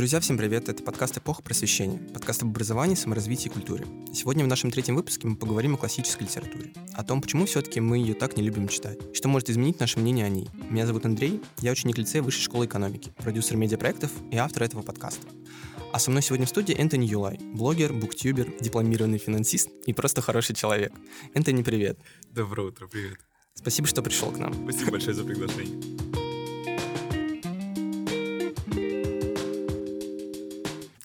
[0.00, 0.70] Друзья, всем привет!
[0.70, 3.84] Это подкаст «Эпоха просвещения», подкаст об образовании, саморазвитии и культуре.
[4.14, 7.98] Сегодня в нашем третьем выпуске мы поговорим о классической литературе, о том, почему все-таки мы
[7.98, 10.48] ее так не любим читать, что может изменить наше мнение о ней.
[10.70, 15.26] Меня зовут Андрей, я ученик лицея Высшей школы экономики, продюсер медиапроектов и автор этого подкаста.
[15.92, 20.56] А со мной сегодня в студии Энтони Юлай, блогер, буктюбер, дипломированный финансист и просто хороший
[20.56, 20.94] человек.
[21.34, 21.98] Энтони, привет.
[22.30, 23.18] Доброе утро, привет.
[23.52, 24.54] Спасибо, что пришел к нам.
[24.66, 26.09] Спасибо большое за приглашение.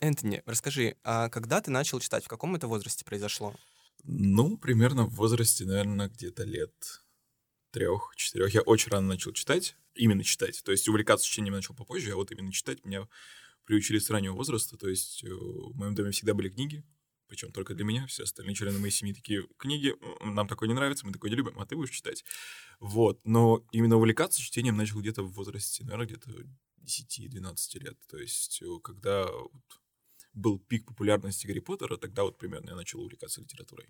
[0.06, 2.24] Энтони, расскажи, а когда ты начал читать?
[2.24, 3.56] В каком это возрасте произошло?
[4.04, 6.74] Ну, примерно в возрасте, наверное, где-то лет
[7.72, 8.54] трех-четырех.
[8.54, 10.62] Я очень рано начал читать, именно читать.
[10.64, 13.08] То есть увлекаться чтением начал попозже, а вот именно читать меня
[13.66, 14.78] приучили с раннего возраста.
[14.78, 16.84] То есть э, в моем доме всегда были книги,
[17.28, 18.06] причем только для меня.
[18.08, 21.60] Все остальные члены моей семьи такие, книги, нам такое не нравится, мы такое не любим,
[21.60, 22.24] а ты будешь читать.
[22.80, 23.20] Вот.
[23.26, 26.32] Но именно увлекаться чтением начал где-то в возрасте, наверное, где-то
[26.86, 27.98] 10-12 лет.
[28.08, 29.28] То есть э, когда
[30.36, 33.88] был пик популярности Гарри Поттера, тогда вот примерно я начал увлекаться литературой.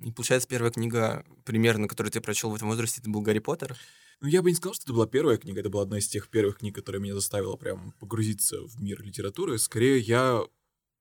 [0.00, 3.76] И получается, первая книга, примерно, которую ты прочел в этом возрасте, это был Гарри Поттер?
[4.20, 6.28] Ну, я бы не сказал, что это была первая книга, это была одна из тех
[6.28, 9.56] первых книг, которая меня заставила прям погрузиться в мир литературы.
[9.58, 10.42] Скорее, я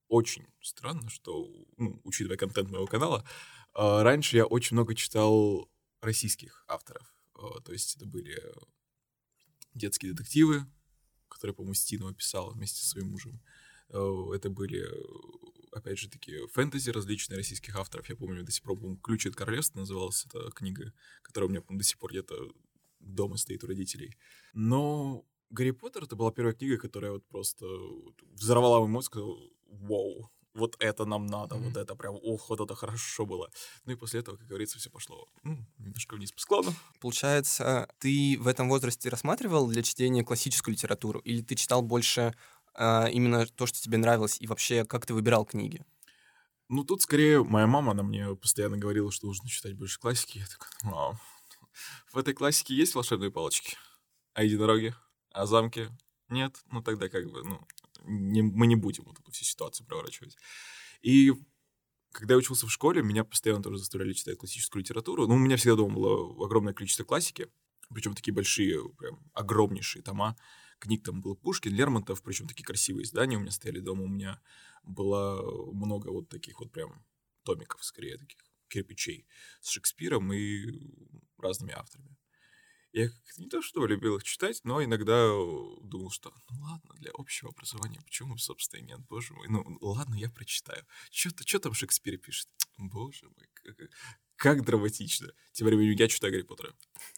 [0.07, 3.27] очень странно, что, ну, учитывая контент моего канала,
[3.73, 5.67] а, раньше я очень много читал
[6.01, 7.15] российских авторов.
[7.33, 8.39] А, то есть это были
[9.73, 10.67] детские детективы,
[11.27, 13.41] которые, по-моему, Стинова писала вместе со своим мужем.
[13.89, 14.85] Э, это были,
[15.71, 18.09] опять же, такие фэнтези различные российских авторов.
[18.09, 21.63] Я помню, до сих пор, по «Ключ от королевства» называлась эта книга, которая у меня
[21.67, 22.35] до сих пор где-то
[22.99, 24.15] дома стоит у родителей.
[24.53, 27.65] Но «Гарри Поттер»— это была первая книга, которая вот просто
[28.33, 29.17] взорвала мой мозг,
[29.67, 31.63] вау, вот это нам надо, mm-hmm.
[31.63, 33.49] вот это прям, ох, вот это хорошо было.
[33.85, 36.73] Ну и после этого, как говорится, все пошло ну, немножко вниз по складу.
[36.99, 42.35] Получается, ты в этом возрасте рассматривал для чтения классическую литературу, или ты читал больше
[42.77, 45.83] именно то, что тебе нравилось, и вообще, как ты выбирал книги?
[46.69, 50.39] Ну, тут скорее моя мама, она мне постоянно говорила, что нужно читать больше классики.
[50.39, 51.19] Я такой, мам,
[52.11, 53.77] в этой классике есть волшебные палочки?
[54.33, 54.93] А единороги?
[55.31, 55.87] А замки?
[56.29, 56.57] Нет?
[56.71, 57.65] Ну, тогда как бы, ну,
[58.03, 60.35] не, мы не будем вот эту всю ситуацию проворачивать.
[61.01, 61.33] И
[62.11, 65.27] когда я учился в школе, меня постоянно тоже заставляли читать классическую литературу.
[65.27, 67.47] Ну, у меня всегда дома было огромное количество классики,
[67.93, 70.35] причем такие большие, прям огромнейшие тома
[70.79, 74.41] книг там был Пушкин, Лермонтов, причем такие красивые издания у меня стояли дома, у меня
[74.83, 77.05] было много вот таких вот прям
[77.43, 79.27] томиков, скорее, таких кирпичей
[79.61, 80.65] с Шекспиром и
[81.37, 82.17] разными авторами.
[82.93, 85.27] Я не то что любил их читать, но иногда
[85.83, 90.29] думал, что ну ладно, для общего образования, почему, собственно, нет, боже мой, ну ладно, я
[90.29, 90.85] прочитаю.
[91.11, 92.49] Что там Шекспир пишет?
[92.77, 93.89] Боже мой,
[94.37, 95.29] как, драматично.
[95.51, 96.73] Тем временем я читаю Гарри Поттера.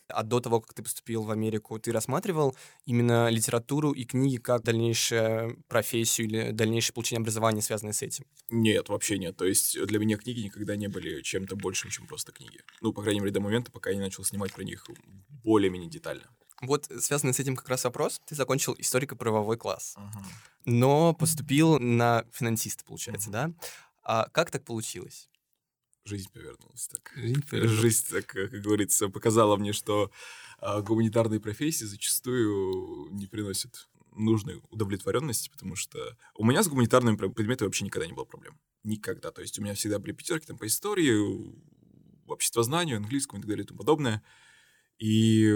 [0.07, 4.63] А до того, как ты поступил в Америку, ты рассматривал именно литературу и книги как
[4.63, 8.25] дальнейшую профессию или дальнейшее получение образования, связанное с этим?
[8.50, 9.35] Нет, вообще нет.
[9.38, 12.62] То есть для меня книги никогда не были чем-то большим, чем просто книги.
[12.81, 14.88] Ну, по крайней мере, до момента, пока я не начал снимать про них
[15.44, 16.24] более-менее детально.
[16.62, 18.22] Вот связанный с этим как раз вопрос.
[18.25, 20.24] Ты закончил историко-правовой класс, uh-huh.
[20.66, 23.34] но поступил на финансиста, получается, uh-huh.
[23.34, 23.53] да?
[24.03, 25.30] А как так получилось?
[26.09, 27.12] Жизнь повернулась так.
[27.16, 27.80] Жизнь, повернулась.
[27.80, 30.12] жизнь так, как говорится, показала мне, что
[30.59, 37.68] а, гуманитарные профессии зачастую не приносят нужной удовлетворенности, потому что у меня с гуманитарными предметами
[37.68, 38.59] вообще никогда не было проблем.
[38.84, 39.31] Никогда.
[39.31, 41.53] То есть у меня всегда были пятерки там по истории,
[42.28, 44.24] обществознанию, английскому и так далее и тому подобное.
[44.98, 45.53] И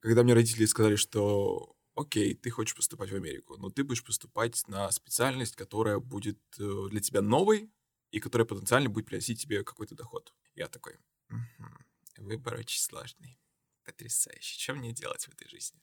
[0.00, 4.62] когда мне родители сказали, что окей, ты хочешь поступать в Америку, но ты будешь поступать
[4.68, 7.70] на специальность, которая будет э, для тебя новой,
[8.10, 10.32] и которая потенциально будет приносить тебе какой-то доход.
[10.54, 10.98] Я такой,
[11.30, 11.66] угу,
[12.18, 13.38] выбор очень сложный.
[13.84, 14.60] Потрясающе.
[14.60, 15.80] Что мне делать в этой жизни?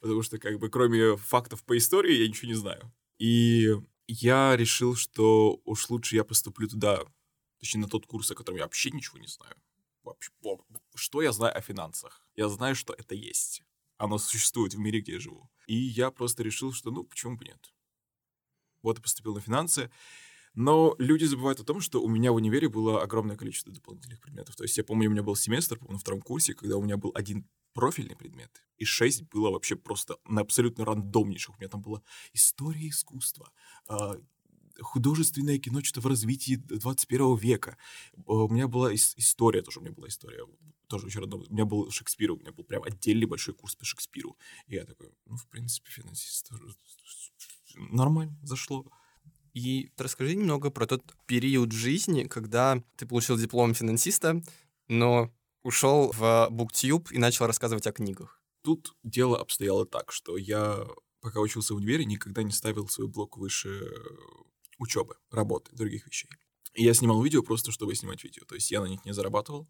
[0.00, 2.92] Потому что, как бы, кроме фактов по истории, я ничего не знаю.
[3.18, 3.74] И
[4.06, 7.02] я решил, что уж лучше я поступлю туда,
[7.58, 9.56] точнее, на тот курс, о котором я вообще ничего не знаю.
[10.02, 10.30] Вообще,
[10.94, 12.22] что я знаю о финансах?
[12.36, 13.62] Я знаю, что это есть.
[13.96, 15.50] Оно существует в мире, где я живу.
[15.66, 17.74] И я просто решил, что, ну, почему бы нет?
[18.82, 19.90] Вот и поступил на финансы.
[20.60, 24.56] Но люди забывают о том, что у меня в универе было огромное количество дополнительных предметов.
[24.56, 27.12] То есть я помню, у меня был семестр, на втором курсе, когда у меня был
[27.14, 31.54] один профильный предмет, и шесть было вообще просто на абсолютно рандомнейших.
[31.54, 32.02] У меня там была
[32.32, 33.52] история искусства,
[33.86, 34.16] а,
[34.80, 37.78] художественное кино что-то в развитии 21 века.
[38.26, 40.44] А, у меня была история, тоже у меня была история,
[40.88, 41.46] тоже очень рандомно.
[41.48, 44.36] У меня был Шекспир, у меня был прям отдельный большой курс по Шекспиру.
[44.66, 46.50] И я такой, ну, в принципе, финансист
[47.76, 48.90] нормально, зашло.
[49.54, 54.42] И расскажи немного про тот период жизни, когда ты получил диплом финансиста,
[54.88, 58.42] но ушел в BookTube и начал рассказывать о книгах.
[58.62, 60.86] Тут дело обстояло так, что я
[61.20, 63.90] пока учился в универе, никогда не ставил свой блок выше
[64.78, 66.30] учебы, работы, других вещей.
[66.74, 68.44] И я снимал видео просто, чтобы снимать видео.
[68.46, 69.68] То есть я на них не зарабатывал,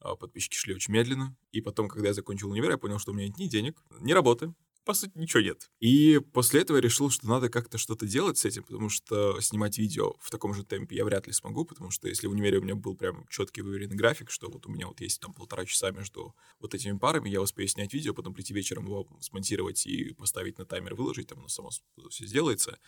[0.00, 1.36] а подписчики шли очень медленно.
[1.52, 4.12] И потом, когда я закончил универ, я понял, что у меня нет ни денег, ни
[4.12, 4.54] работы,
[4.88, 5.70] по сути, ничего нет.
[5.80, 9.76] И после этого я решил, что надо как-то что-то делать с этим, потому что снимать
[9.76, 12.62] видео в таком же темпе я вряд ли смогу, потому что если в универе у
[12.62, 15.90] меня был прям четкий выверенный график, что вот у меня вот есть там полтора часа
[15.90, 20.56] между вот этими парами, я успею снять видео, потом прийти вечером его смонтировать и поставить
[20.56, 21.68] на таймер, выложить, там оно само
[22.08, 22.78] все сделается,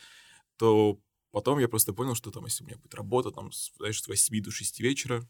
[0.57, 0.99] то
[1.33, 4.43] потом я просто понял, что там, если у меня будет работа, там, знаешь, с 8
[4.43, 5.29] до 6 вечера,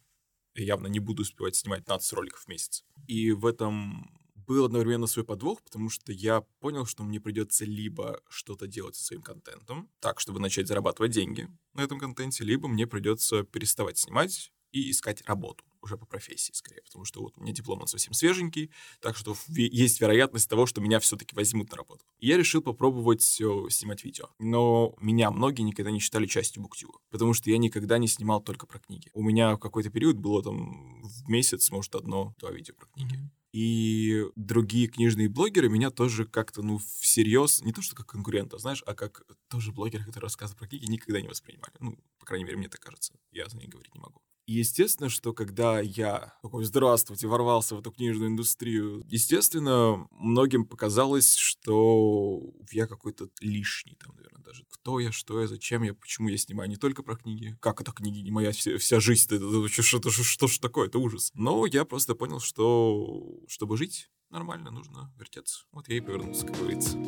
[0.55, 2.85] я явно не буду успевать снимать 15 роликов в месяц.
[3.09, 4.09] И в этом
[4.51, 9.05] был одновременно свой подвох, потому что я понял, что мне придется либо что-то делать со
[9.05, 14.51] своим контентом, так, чтобы начать зарабатывать деньги на этом контенте, либо мне придется переставать снимать
[14.73, 18.13] и искать работу уже по профессии скорее, потому что вот у меня диплом он совсем
[18.13, 22.05] свеженький, так что есть вероятность того, что меня все-таки возьмут на работу.
[22.19, 27.51] Я решил попробовать снимать видео, но меня многие никогда не считали частью буктюба, потому что
[27.51, 29.11] я никогда не снимал только про книги.
[29.15, 33.15] У меня в какой-то период было там в месяц, может, одно-два видео про книги.
[33.15, 33.40] Mm-hmm.
[33.53, 38.83] И другие книжные блогеры меня тоже как-то, ну, всерьез, не то что как конкурента, знаешь,
[38.87, 41.73] а как тоже блогеры, которые рассказывают про книги, никогда не воспринимали.
[41.81, 43.15] Ну, по крайней мере, мне так кажется.
[43.33, 44.23] Я за них говорить не могу.
[44.53, 52.43] Естественно, что когда я такой, здравствуйте, ворвался в эту книжную индустрию, естественно, многим показалось, что
[52.73, 54.65] я какой-то лишний там, наверное, даже.
[54.69, 57.57] Кто я, что я, зачем я, почему я снимаю не только про книги.
[57.61, 60.59] Как это книги, не моя вся, вся жизнь, это, это, это, что, что, что ж
[60.59, 61.31] такое, это ужас.
[61.35, 65.61] Но я просто понял, что чтобы жить нормально, нужно вертеться.
[65.71, 66.99] Вот я и повернулся, как говорится.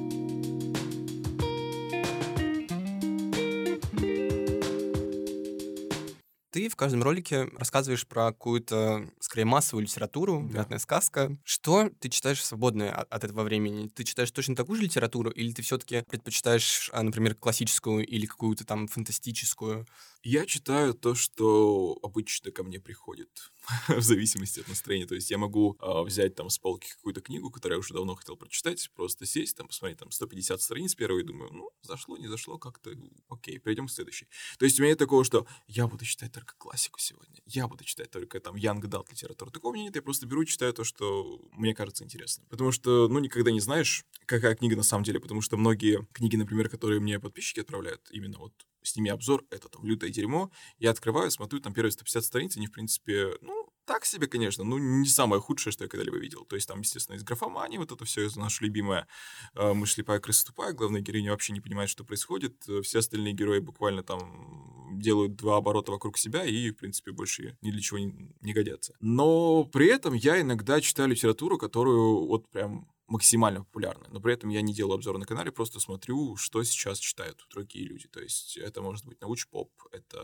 [6.73, 10.61] В каждом ролике рассказываешь про какую-то, скорее, массовую литературу, да.
[10.61, 11.37] мятная сказка.
[11.45, 13.89] Что ты читаешь свободное от этого времени?
[13.89, 18.65] Ты читаешь точно такую же литературу, или ты все-таки предпочитаешь, а, например, классическую или какую-то
[18.65, 19.87] там фантастическую?
[20.25, 23.51] Я читаю то, что обычно ко мне приходит,
[23.89, 25.07] в зависимости от настроения.
[25.07, 28.15] То есть я могу э, взять там с полки какую-то книгу, которую я уже давно
[28.15, 32.29] хотел прочитать, просто сесть, там, посмотреть там 150 страниц первой и думаю, ну, зашло, не
[32.29, 32.93] зашло, как-то,
[33.29, 34.29] окей, перейдем к следующей.
[34.59, 37.83] То есть у меня нет такого, что я буду читать только классику сегодня, я буду
[37.83, 39.51] читать только там Young Adult литературу.
[39.51, 42.47] Такого у меня нет, я просто беру и читаю то, что мне кажется интересным.
[42.49, 46.37] Потому что, ну, никогда не знаешь, какая книга на самом деле, потому что многие книги,
[46.37, 50.51] например, которые мне подписчики отправляют, именно вот сними обзор, это там лютое дерьмо.
[50.79, 54.79] Я открываю, смотрю, там первые 150 страниц, они, в принципе, ну, так себе, конечно, ну,
[54.79, 56.45] не самое худшее, что я когда-либо видел.
[56.45, 59.07] То есть там, естественно, из графомании, вот это все наша любимая
[59.55, 62.55] э, «Мы слепая, крыса тупая», главная героиня вообще не понимает, что происходит.
[62.83, 67.71] Все остальные герои буквально там делают два оборота вокруг себя и, в принципе, больше ни
[67.71, 68.95] для чего не, не годятся.
[69.01, 74.09] Но при этом я иногда читаю литературу, которую вот прям максимально популярны.
[74.09, 77.85] Но при этом я не делаю обзор на канале, просто смотрю, что сейчас читают другие
[77.87, 78.09] люди.
[78.09, 80.19] То есть это может быть науч-поп, это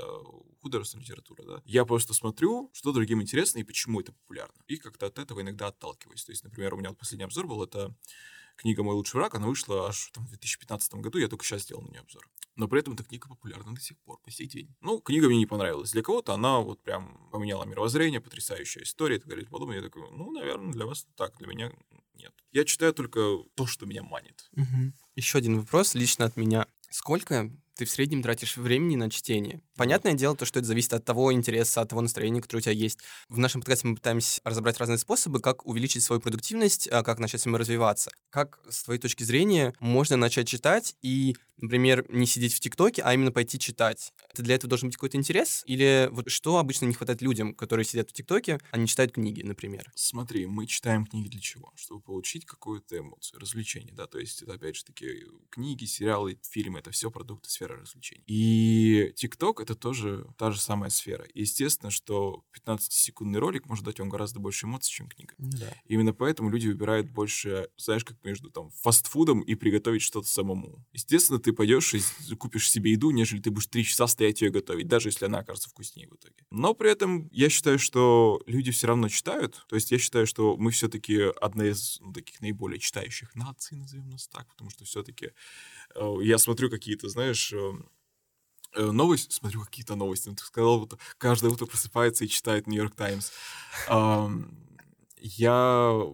[0.62, 1.62] художественная литература, да.
[1.66, 4.62] Я просто смотрю, что другим интересно и почему это популярно.
[4.66, 6.24] И как-то от этого иногда отталкиваюсь.
[6.24, 7.94] То есть, например, у меня последний обзор был, это
[8.56, 11.82] книга «Мой лучший враг», она вышла аж там, в 2015 году, я только сейчас сделал
[11.82, 12.26] на нее обзор.
[12.56, 14.74] Но при этом эта книга популярна до сих пор, по сей день.
[14.80, 15.92] Ну, книга мне не понравилась.
[15.92, 19.76] Для кого-то она вот прям поменяла мировоззрение, потрясающая история и так далее и.
[19.76, 21.72] Я такой, ну, наверное, для вас так, для меня
[22.18, 22.32] нет.
[22.52, 23.20] Я читаю только
[23.54, 24.50] то, что меня манит.
[24.56, 24.92] Угу.
[25.16, 26.66] Еще один вопрос лично от меня.
[26.90, 29.62] Сколько ты в среднем тратишь времени на чтение.
[29.78, 32.72] Понятное дело, то, что это зависит от того интереса, от того настроения, которое у тебя
[32.72, 32.98] есть.
[33.28, 37.40] В нашем подкасте мы пытаемся разобрать разные способы, как увеличить свою продуктивность, а, как начать
[37.40, 38.10] саморазвиваться.
[38.30, 43.14] Как, с твоей точки зрения, можно начать читать и, например, не сидеть в ТикТоке, а
[43.14, 44.12] именно пойти читать?
[44.32, 45.62] Это для этого должен быть какой-то интерес?
[45.64, 49.42] Или вот что обычно не хватает людям, которые сидят в ТикТоке, а не читают книги,
[49.42, 49.92] например?
[49.94, 51.72] Смотри, мы читаем книги для чего?
[51.76, 56.80] Чтобы получить какую-то эмоцию, развлечение, да, то есть это, опять же таки, книги, сериалы, фильмы,
[56.80, 58.24] это все продукты сферы развлечений.
[58.26, 61.24] И ТикТок— это тоже та же самая сфера.
[61.34, 65.34] И естественно, что 15-секундный ролик может дать вам гораздо больше эмоций, чем книга.
[65.38, 65.72] Да.
[65.86, 70.84] Именно поэтому люди выбирают больше, знаешь, как между там фастфудом и приготовить что-то самому.
[70.92, 72.00] Естественно, ты пойдешь и
[72.36, 75.68] купишь себе еду, нежели ты будешь три часа стоять ее готовить, даже если она окажется
[75.68, 76.36] вкуснее в итоге.
[76.50, 79.64] Но при этом я считаю, что люди все равно читают.
[79.68, 84.08] То есть я считаю, что мы все-таки одна из ну, таких наиболее читающих наций, назовем
[84.08, 85.32] нас так, потому что все-таки
[85.94, 87.72] э, я смотрю какие-то, знаешь, э,
[88.74, 90.28] э новости, смотрю какие-то новости.
[90.28, 93.30] Ну, ты сказал, вот каждое утро просыпается и читает Нью-Йорк Таймс.
[95.20, 96.06] Я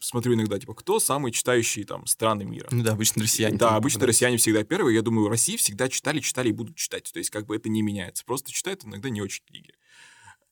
[0.00, 2.68] смотрю иногда, типа, кто самый читающий там страны мира.
[2.70, 3.56] Ну да, обычно россияне.
[3.56, 4.06] Да, обычно да.
[4.06, 4.94] россияне всегда первые.
[4.94, 7.10] Я думаю, России всегда читали, читали и будут читать.
[7.12, 8.24] То есть как бы это не меняется.
[8.24, 9.72] Просто читают иногда не очень книги.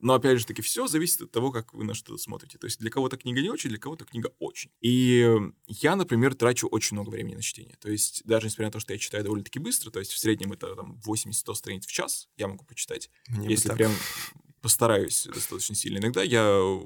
[0.02, 2.58] Но, опять же таки, все зависит от того, как вы на что-то смотрите.
[2.58, 4.72] То есть для кого-то книга не очень, для кого-то книга очень.
[4.80, 7.76] И я, например, трачу очень много времени на чтение.
[7.80, 10.52] То есть даже несмотря на то, что я читаю довольно-таки быстро, то есть в среднем
[10.52, 13.10] это там 80-100 страниц в час я могу почитать.
[13.28, 13.92] Мне если прям
[14.60, 15.98] постараюсь достаточно сильно.
[15.98, 16.80] Иногда я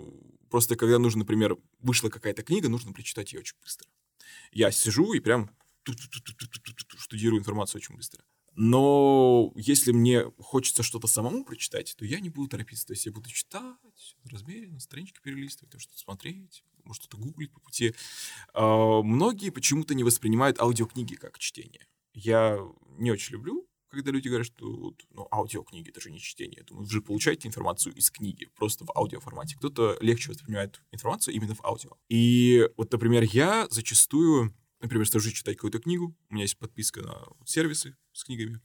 [0.50, 3.88] просто, когда нужно, например, вышла какая-то книга, нужно прочитать ее очень быстро.
[4.52, 5.50] Я сижу и прям
[6.98, 8.22] штудирую информацию очень быстро.
[8.56, 12.86] Но если мне хочется что-то самому прочитать, то я не буду торопиться.
[12.86, 17.94] То есть я буду читать, размеренно, странички перелистывать, что-то смотреть, может, что-то гуглить по пути.
[18.54, 21.86] А, многие почему-то не воспринимают аудиокниги как чтение.
[22.14, 22.58] Я
[22.96, 26.58] не очень люблю, когда люди говорят, что вот, ну, аудиокниги— это же не чтение.
[26.58, 29.56] Я думаю, вы же получаете информацию из книги, просто в аудиоформате.
[29.56, 31.90] Кто-то легче воспринимает информацию именно в аудио.
[32.08, 37.26] И вот, например, я зачастую Например, стажу читать какую-то книгу, у меня есть подписка на
[37.44, 38.60] сервисы с книгами,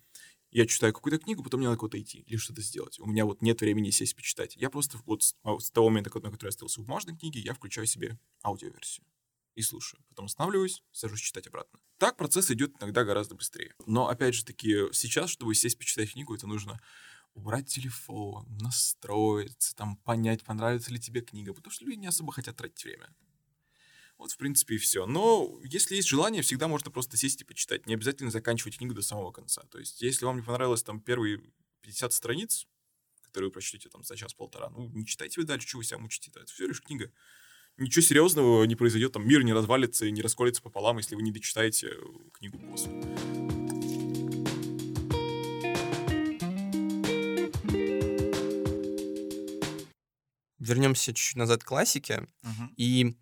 [0.52, 3.00] я читаю какую-то книгу, потом мне надо куда-то идти или что-то сделать.
[3.00, 4.58] У меня вот нет времени сесть почитать.
[4.58, 7.40] Я просто вот с, а, с того момента, на который я остался в бумажной книге,
[7.40, 9.06] я включаю себе аудиоверсию
[9.56, 10.04] и слушаю.
[10.10, 11.80] Потом останавливаюсь, сажусь читать обратно.
[11.98, 13.74] Так процесс идет иногда гораздо быстрее.
[13.86, 16.82] Но, опять же таки, сейчас, чтобы сесть почитать книгу, это нужно
[17.34, 22.58] убрать телефон, настроиться, там, понять, понравится ли тебе книга, потому что люди не особо хотят
[22.58, 23.08] тратить время.
[24.22, 25.08] Вот, в принципе, и все.
[25.08, 27.88] Но если есть желание, всегда можно просто сесть и почитать.
[27.88, 29.64] Не обязательно заканчивать книгу до самого конца.
[29.72, 31.42] То есть, если вам не понравилось там первые
[31.82, 32.68] 50 страниц,
[33.24, 36.30] которые вы прочтете там за час-полтора, ну, не читайте вы дальше, что вы себя мучите.
[36.36, 37.12] Это все лишь книга.
[37.78, 41.32] Ничего серьезного не произойдет, там мир не развалится и не расколется пополам, если вы не
[41.32, 42.00] дочитаете э,
[42.34, 42.92] книгу после.
[50.60, 52.28] Вернемся чуть-чуть назад к классике.
[52.44, 52.70] Uh-huh.
[52.78, 53.18] И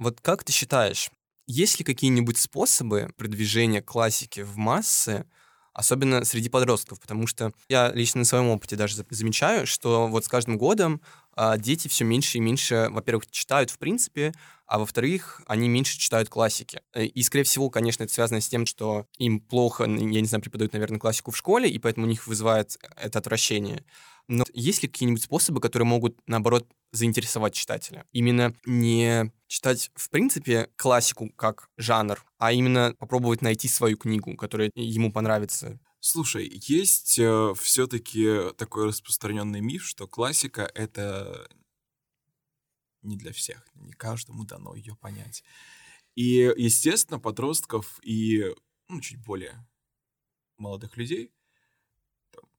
[0.00, 1.10] вот как ты считаешь,
[1.46, 5.26] есть ли какие-нибудь способы продвижения классики в массы,
[5.72, 10.28] особенно среди подростков, потому что я лично на своем опыте даже замечаю, что вот с
[10.28, 11.00] каждым годом
[11.36, 14.32] а, дети все меньше и меньше, во-первых, читают в принципе,
[14.66, 16.80] а во-вторых, они меньше читают классики.
[16.94, 20.42] Э, и, скорее всего, конечно, это связано с тем, что им плохо, я не знаю,
[20.42, 23.84] преподают, наверное, классику в школе, и поэтому у них вызывает это отвращение.
[24.30, 28.06] Но есть ли какие-нибудь способы, которые могут, наоборот, заинтересовать читателя?
[28.12, 34.70] Именно не читать, в принципе, классику как жанр, а именно попробовать найти свою книгу, которая
[34.76, 35.80] ему понравится.
[35.98, 41.48] Слушай, есть э, все-таки такой распространенный миф, что классика это
[43.02, 45.42] не для всех, не каждому дано ее понять.
[46.14, 48.54] И, естественно, подростков и
[48.88, 49.66] ну, чуть более
[50.56, 51.32] молодых людей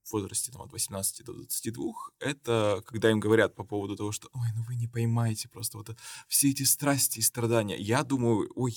[0.04, 4.30] в возрасте там, от 18 до 22, это когда им говорят по поводу того, что
[4.34, 5.96] «Ой, ну вы не поймаете просто вот
[6.28, 7.78] все эти страсти и страдания».
[7.78, 8.76] Я думаю, ой,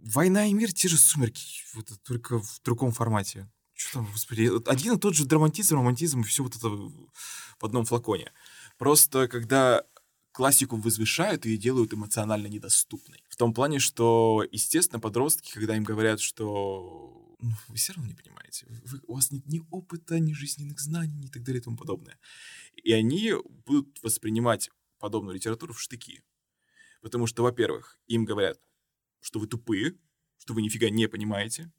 [0.00, 3.50] «Война и мир»— те же «Сумерки», вот, только в другом формате.
[3.74, 7.84] Что там, господи, один и тот же драматизм, романтизм и все вот это в одном
[7.84, 8.32] флаконе.
[8.78, 9.84] Просто когда
[10.34, 13.22] классику возвышают и делают эмоционально недоступной.
[13.28, 18.14] В том плане, что, естественно, подростки, когда им говорят, что ну, вы все равно не
[18.14, 18.66] понимаете.
[18.68, 22.18] Вы, у вас нет ни опыта, ни жизненных знаний, ни так далее и тому подобное.
[22.72, 23.34] И они
[23.66, 26.22] будут воспринимать подобную литературу в штыки.
[27.02, 28.58] Потому что, во-первых, им говорят,
[29.20, 29.98] что вы тупые,
[30.38, 31.70] что вы нифига не понимаете.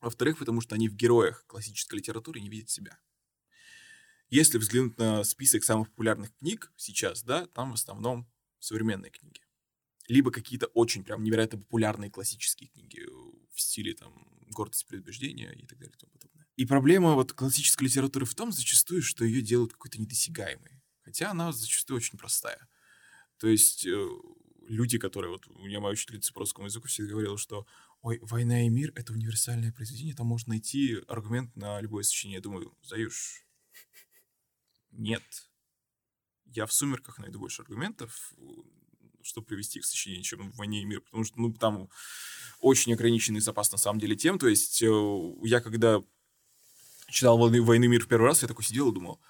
[0.00, 2.98] Во-вторых, потому что они в героях классической литературы не видят себя.
[4.30, 8.26] Если взглянуть на список самых популярных книг сейчас, да, там в основном
[8.60, 9.42] современные книги.
[10.12, 13.00] Либо какие-то очень прям невероятно популярные классические книги
[13.54, 14.12] в стиле там
[14.50, 16.46] гордость, предубеждения и так далее и тому подобное.
[16.56, 20.82] И проблема вот классической литературы в том зачастую, что ее делают какой-то недосягаемой.
[21.00, 22.68] Хотя она зачастую очень простая.
[23.38, 24.08] То есть э,
[24.68, 25.30] люди, которые...
[25.30, 27.66] Вот у меня моя учительница по русскому языку всегда говорила, что
[28.02, 32.36] ой, «Война и мир»— это универсальное произведение, там можно найти аргумент на любое сочинение.
[32.36, 33.46] Я думаю, Заюш,
[34.90, 35.22] нет.
[36.44, 38.34] Я в «Сумерках» найду больше аргументов,
[39.24, 41.88] чтобы привести к сочинению, чем «Войне и мир», потому что, ну, там
[42.60, 44.38] очень ограниченный запас, на самом деле, тем.
[44.38, 44.86] То есть э,
[45.42, 46.02] я, когда
[47.08, 49.20] читал «Войны, «Войны и мир» в первый раз, я такой сидел и думал,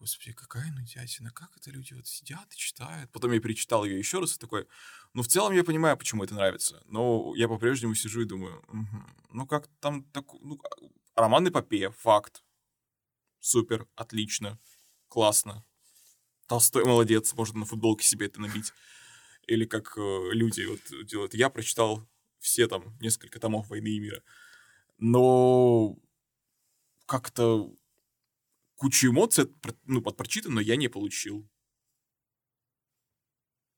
[0.00, 3.10] господи, какая нудятина, как это люди вот сидят и читают.
[3.12, 4.66] Потом я перечитал ее еще раз и такой,
[5.12, 9.04] ну, в целом я понимаю, почему это нравится, но я по-прежнему сижу и думаю, угу,
[9.30, 10.60] ну, как там такой, ну,
[11.14, 12.42] роман эпопея, факт,
[13.40, 14.58] супер, отлично,
[15.08, 15.64] классно.
[16.46, 18.72] Толстой молодец, можно на футболке себе это набить
[19.50, 21.34] или как э, люди вот делают.
[21.34, 24.22] Я прочитал все там несколько томов «Войны и мира»,
[24.98, 25.98] но
[27.06, 27.74] как-то
[28.76, 29.52] кучу эмоций
[29.84, 31.50] ну, под прочитанное я не получил.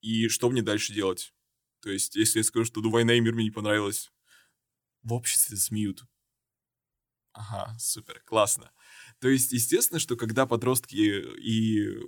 [0.02, 1.32] И что мне дальше делать?
[1.80, 4.12] То есть, если я скажу, что ну, «Война и мир» мне не понравилась,
[5.02, 6.04] в обществе смеют.
[7.32, 8.72] Ага, супер, классно.
[9.20, 11.98] То есть, естественно, что когда подростки и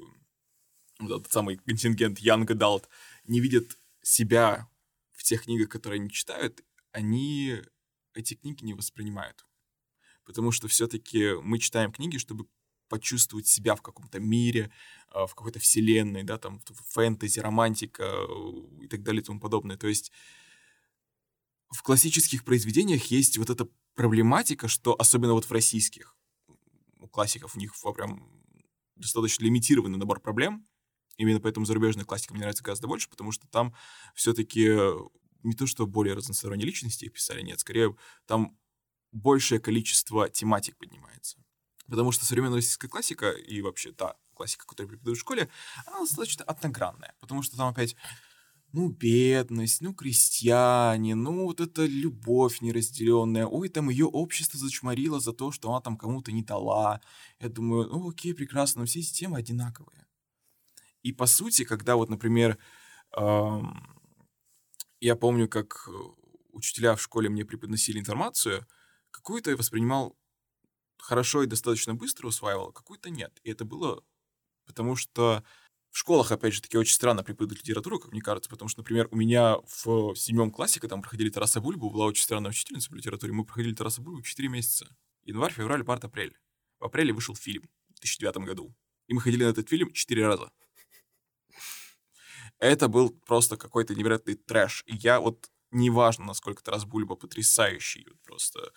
[0.98, 2.88] вот этот самый контингент Young Adult
[3.24, 4.68] не видят себя
[5.12, 6.62] в тех книгах, которые они читают,
[6.92, 7.62] они
[8.14, 9.46] эти книги не воспринимают.
[10.24, 12.46] Потому что все-таки мы читаем книги, чтобы
[12.88, 14.70] почувствовать себя в каком-то мире,
[15.08, 19.76] а, в какой-то вселенной, да, там фэнтези, романтика э, и так далее и тому подобное.
[19.76, 20.12] То есть
[21.70, 26.16] в классических произведениях есть вот эта проблематика, что особенно вот в российских,
[26.98, 28.30] у классиков у них прям
[28.96, 30.66] достаточно лимитированный набор проблем,
[31.16, 33.74] именно поэтому зарубежная классика мне нравится гораздо больше, потому что там
[34.14, 34.76] все-таки
[35.42, 38.56] не то, что более разносторонние личности их писали, нет, скорее там
[39.12, 41.38] большее количество тематик поднимается.
[41.86, 45.48] Потому что современная российская классика и вообще та классика, которую преподают в школе,
[45.86, 47.14] она достаточно одногранная.
[47.20, 47.94] Потому что там опять,
[48.72, 53.46] ну, бедность, ну, крестьяне, ну, вот эта любовь неразделенная.
[53.46, 57.00] Ой, там ее общество зачморило за то, что она там кому-то не дала.
[57.38, 60.03] Я думаю, ну, окей, прекрасно, но все эти темы одинаковые.
[61.04, 62.58] И по сути, когда вот, например,
[65.00, 65.88] я помню, как
[66.50, 68.66] учителя в школе мне преподносили информацию,
[69.10, 70.16] какую-то я воспринимал
[70.98, 73.38] хорошо и достаточно быстро усваивал, какую-то нет.
[73.44, 74.02] И это было
[74.64, 75.44] потому, что
[75.90, 79.06] в школах, опять же, таки очень странно преподают литературу, как мне кажется, потому что, например,
[79.10, 82.94] у меня в седьмом классе, когда мы проходили Тараса Бульбу, была очень странная учительница по
[82.94, 84.96] литературе, мы проходили Тараса Бульбу 4 месяца.
[85.22, 86.36] Январь, февраль, март, апрель.
[86.80, 88.74] В апреле вышел фильм в 2009 году.
[89.06, 90.50] И мы ходили на этот фильм 4 раза.
[92.64, 94.84] Это был просто какой-то невероятный трэш.
[94.86, 98.72] И я вот, неважно, насколько Тарас Бульба потрясающий, просто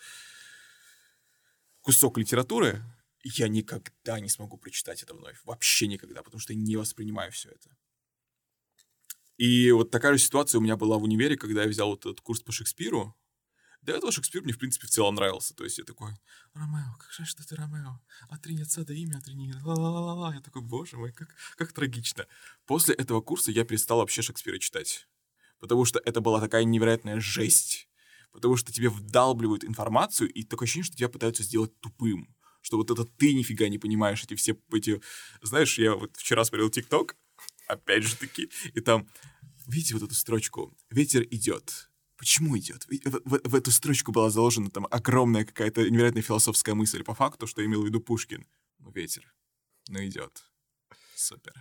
[1.80, 2.82] кусок литературы,
[3.24, 5.40] я никогда не смогу прочитать это вновь.
[5.42, 7.70] Вообще никогда, потому что я не воспринимаю все это.
[9.38, 12.20] И вот такая же ситуация у меня была в универе, когда я взял вот этот
[12.20, 13.16] курс по Шекспиру.
[13.82, 15.54] До этого Шекспир мне, в принципе, в целом нравился.
[15.54, 16.12] То есть я такой,
[16.54, 18.00] Ромео, как же что ты, Ромео?
[18.28, 19.54] Отрини отца до имя, отрини.
[19.62, 20.34] Ла-ла-ла-ла.
[20.34, 22.26] Я такой, боже мой, как, как трагично.
[22.66, 25.08] После этого курса я перестал вообще Шекспира читать.
[25.60, 27.88] Потому что это была такая невероятная жесть
[28.32, 32.34] потому что тебе вдалбливают информацию, и такое ощущение, что тебя пытаются сделать тупым.
[32.60, 35.00] Что вот это ты нифига не понимаешь, эти все эти...
[35.42, 37.16] Знаешь, я вот вчера смотрел ТикТок,
[37.66, 39.08] опять же таки, и там,
[39.66, 41.90] видите вот эту строчку «Ветер идет».
[42.18, 42.84] Почему идет?
[42.86, 47.46] В, в, в эту строчку была заложена там огромная какая-то невероятная философская мысль по факту,
[47.46, 48.44] что имел в виду Пушкин.
[48.80, 49.32] Ну, ветер,
[49.88, 50.44] ну идет.
[51.14, 51.54] Супер.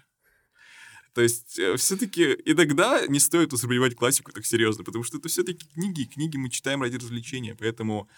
[1.14, 5.68] То есть э, все-таки иногда не стоит воспринимать классику так серьезно, потому что это все-таки
[5.68, 8.10] книги, книги мы читаем ради развлечения, поэтому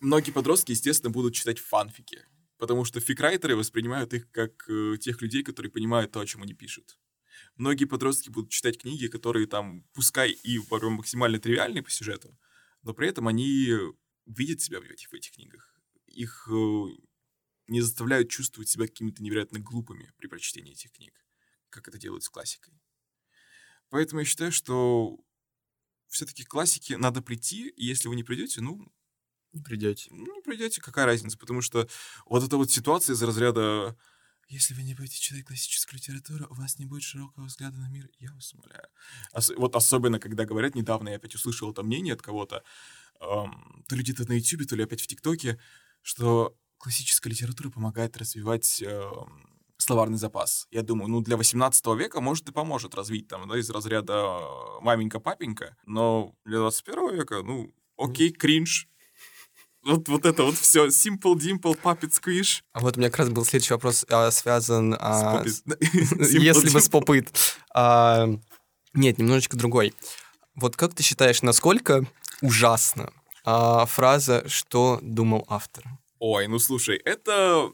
[0.00, 2.24] многие подростки, естественно, будут читать фанфики,
[2.58, 6.54] потому что фикрайтеры воспринимают их как э, тех людей, которые понимают то, о чем они
[6.54, 6.96] пишут.
[7.56, 12.38] Многие подростки будут читать книги, которые там, пускай и порой максимально тривиальные по сюжету,
[12.82, 13.72] но при этом они
[14.26, 15.74] видят себя в этих, в этих книгах.
[16.06, 16.84] Их э,
[17.68, 21.22] не заставляют чувствовать себя какими-то невероятно глупыми при прочтении этих книг
[21.72, 22.80] как это делают с классикой.
[23.88, 25.18] Поэтому я считаю, что
[26.08, 28.92] все-таки к классике надо прийти, и если вы не придете, ну...
[29.52, 30.08] Не придете.
[30.10, 31.86] Ну, не придете, какая разница, потому что
[32.24, 33.98] вот эта вот ситуация из разряда
[34.48, 38.08] если вы не будете читать классическую литературу, у вас не будет широкого взгляда на мир.
[38.18, 38.86] Я вас умоляю.
[39.32, 42.62] Ос- вот особенно, когда говорят, недавно я опять услышал это мнение от кого-то,
[43.20, 45.58] эм, то люди то на YouTube, то ли опять в ТикТоке,
[46.02, 50.66] что классическая литература помогает развивать эм, словарный запас.
[50.70, 54.38] Я думаю, ну, для 18 века, может, и поможет развить там, да, из разряда
[54.80, 58.88] маменька-папенька, но для 21 века, ну, окей, кринж,
[59.84, 60.86] вот, вот это вот все.
[60.86, 62.62] Simple, dimple, puppet, squish.
[62.72, 64.96] А вот у меня как раз был следующий вопрос, а, связан...
[64.98, 65.62] А, с,
[66.32, 67.32] если бы с попыт.
[67.74, 68.28] А,
[68.94, 69.94] нет, немножечко другой.
[70.54, 72.04] Вот как ты считаешь, насколько
[72.40, 73.12] ужасно
[73.44, 75.84] а, фраза «что думал автор»?
[76.18, 77.72] Ой, ну слушай, это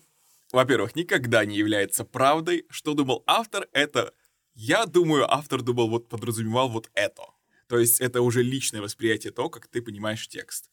[0.52, 2.64] во-первых, никогда не является правдой.
[2.70, 4.12] Что думал автор, это...
[4.54, 7.22] Я думаю, автор думал, вот подразумевал вот это.
[7.68, 10.70] То есть это уже личное восприятие того, как ты понимаешь текст.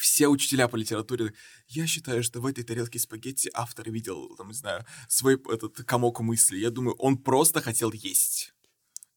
[0.00, 1.34] Все учителя по литературе,
[1.68, 6.20] я считаю, что в этой тарелке спагетти автор видел, там, не знаю, свой этот комок
[6.20, 6.56] мысли.
[6.56, 8.54] Я думаю, он просто хотел есть.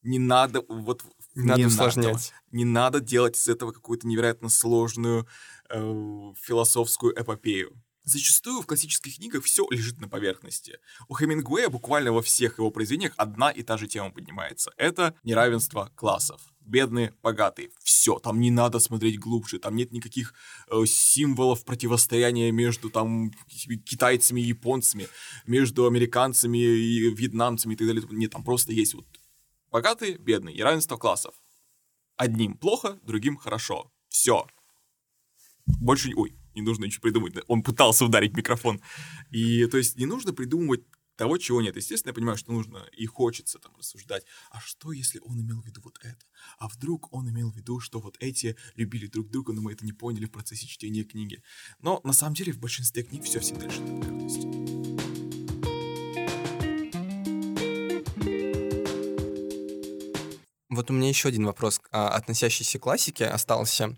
[0.02, 2.14] Не надо вот не надо усложнять.
[2.14, 5.26] Надо, не надо делать из этого какую-то невероятно сложную
[5.70, 7.82] э, философскую эпопею.
[8.06, 10.80] Зачастую в классических книгах все лежит на поверхности.
[11.08, 14.72] У Хемингуэя буквально во всех его произведениях одна и та же тема поднимается.
[14.76, 16.42] Это неравенство классов.
[16.60, 17.70] Бедные, богатые.
[17.82, 20.34] Все, там не надо смотреть глубже, там нет никаких
[20.70, 23.32] э, символов противостояния между там
[23.86, 25.08] китайцами и японцами,
[25.46, 28.04] между американцами и вьетнамцами и так далее.
[28.12, 29.06] Нет, там просто есть вот
[29.72, 31.36] богатые, бедные, неравенство классов.
[32.18, 33.92] Одним плохо, другим хорошо.
[34.10, 34.46] Все.
[35.66, 37.36] Больше, ой, не нужно ничего придумать.
[37.48, 38.82] Он пытался ударить микрофон.
[39.32, 40.84] И то есть не нужно придумывать
[41.16, 41.76] того, чего нет.
[41.76, 45.66] Естественно, я понимаю, что нужно и хочется там рассуждать, а что, если он имел в
[45.66, 46.26] виду вот это?
[46.58, 49.86] А вдруг он имел в виду, что вот эти любили друг друга, но мы это
[49.86, 51.44] не поняли в процессе чтения книги.
[51.80, 54.74] Но на самом деле в большинстве книг все всегда на поверхности.
[60.70, 63.96] Вот у меня еще один вопрос, а, относящийся к классике, остался.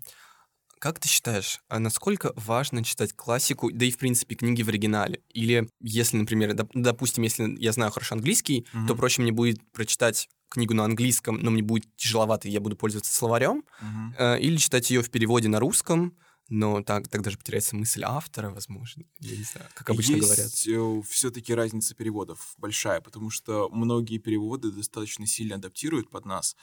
[0.86, 5.20] Как ты считаешь, а насколько важно читать классику, да и, в принципе, книги в оригинале?
[5.30, 8.86] Или если, например, доп- допустим, если я знаю хорошо английский, mm-hmm.
[8.86, 12.76] то проще мне будет прочитать книгу на английском, но мне будет тяжеловато, и я буду
[12.76, 14.38] пользоваться словарем, mm-hmm.
[14.38, 16.16] или читать ее в переводе на русском,
[16.48, 19.04] но так, так даже потеряется мысль автора, возможно.
[19.18, 20.52] Я не знаю, как обычно Есть говорят.
[20.66, 26.56] Э, все-таки разница переводов большая, потому что многие переводы достаточно сильно адаптируют под нас.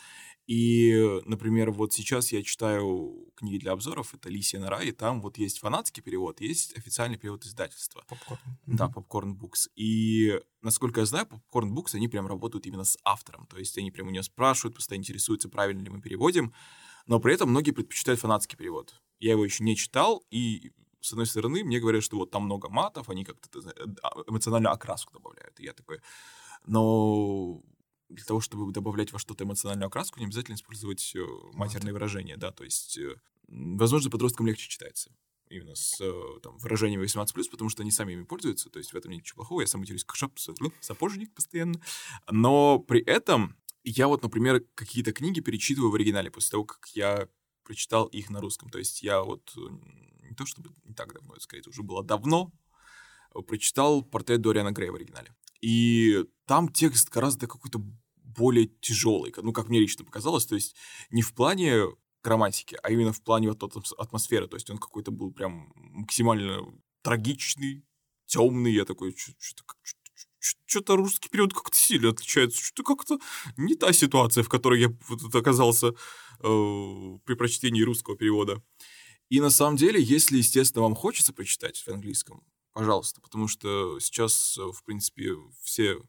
[0.48, 5.38] И, например, вот сейчас я читаю книги для обзоров, это «Лисия нора», и там вот
[5.38, 8.04] есть фанатский перевод, есть официальный перевод издательства.
[8.08, 8.40] Попкорн.
[8.66, 9.70] Да, Popcorn Books.
[9.76, 13.92] И, насколько я знаю, Popcorn Books, они прям работают именно с автором, то есть они
[13.92, 16.54] прям у него спрашивают, постоянно интересуются, правильно ли мы переводим,
[17.06, 19.02] но при этом многие предпочитают фанатский перевод.
[19.20, 20.72] Я его еще не читал, и
[21.02, 23.60] с одной стороны, мне говорят, что вот там много матов, они как-то
[24.04, 25.60] а, эмоциональную окраску добавляют.
[25.60, 26.00] И я такой,
[26.66, 27.62] но
[28.10, 32.52] для того, чтобы добавлять во что-то эмоциональную окраску, не обязательно использовать э, матерные выражения, да,
[32.52, 33.16] то есть, э,
[33.48, 35.12] возможно, подросткам легче читается
[35.50, 38.96] именно с э, там, выражениями 18+, потому что они сами ими пользуются, то есть в
[38.96, 40.38] этом нет ничего плохого, я сам матерюсь как шап,
[40.80, 41.82] сапожник постоянно,
[42.30, 47.28] но при этом я вот, например, какие-то книги перечитываю в оригинале после того, как я
[47.64, 48.70] прочитал их на русском.
[48.70, 49.54] То есть я вот
[50.22, 52.52] не то чтобы не так давно, скорее это уже было давно,
[53.48, 55.34] прочитал портрет Дориана Грея в оригинале.
[55.62, 57.80] И там текст гораздо какой-то
[58.18, 60.76] более тяжелый, ну, как мне лично показалось, то есть
[61.12, 61.84] не в плане
[62.24, 63.64] грамматики, а именно в плане вот
[63.98, 66.66] атмосферы, то есть он какой-то был прям максимально
[67.02, 67.86] трагичный,
[68.26, 69.64] темный, я такой, что-то
[70.44, 73.20] что-то русский период как-то сильно отличается, что-то как-то
[73.58, 75.94] не та ситуация, в которой я вот оказался э,
[77.26, 78.62] при прочтении русского перевода.
[79.30, 84.58] И на самом деле, если, естественно, вам хочется прочитать в английском, пожалуйста, потому что сейчас,
[84.58, 86.00] э, в принципе, все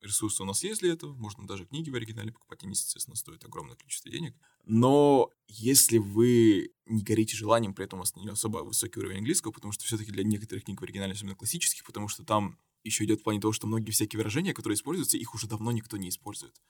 [0.00, 3.44] ресурсы у нас есть для этого, можно даже книги в оригинале покупать, они, естественно, стоят
[3.44, 4.34] огромное количество денег.
[4.64, 9.52] Но если вы не горите желанием, при этом у вас не особо высокий уровень английского,
[9.52, 13.20] потому что все-таки для некоторых книг в оригинале, особенно классических, потому что там еще идет
[13.20, 16.60] в плане того, что многие всякие выражения, которые используются, их уже давно никто не использует